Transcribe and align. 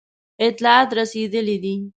اطلاعات 0.47 0.89
رسېدلي 0.99 1.57
دي. 1.63 1.75